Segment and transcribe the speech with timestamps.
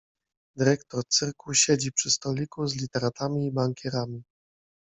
[0.55, 4.23] Dyrektor cyrku siedzi przy stoliku z literatami i bankierami.